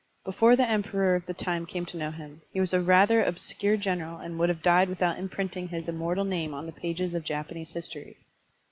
Before 0.23 0.55
the 0.55 0.67
Emperor 0.67 1.13
of 1.13 1.27
the 1.27 1.33
time 1.35 1.67
came 1.67 1.85
to 1.85 1.95
know 1.95 2.09
him, 2.09 2.41
he 2.51 2.59
was 2.59 2.73
a 2.73 2.81
rather 2.81 3.21
obscure 3.21 3.77
general 3.77 4.17
and 4.17 4.39
wotdd 4.39 4.47
have 4.49 4.63
died 4.63 4.89
without 4.89 5.19
imprinting 5.19 5.67
his 5.67 5.87
immortal 5.87 6.25
name 6.25 6.55
on 6.55 6.65
the 6.65 6.71
pages 6.71 7.13
of 7.13 7.23
Japanese 7.23 7.73
history. 7.73 8.17